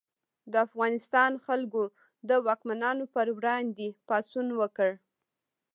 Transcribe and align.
د 0.51 0.53
افغانستان 0.67 1.31
خلکو 1.45 1.83
د 2.29 2.31
واکمنانو 2.45 3.05
پر 3.13 3.27
وړاندې 3.37 3.87
پاڅون 4.07 4.47
وکړ. 4.61 4.91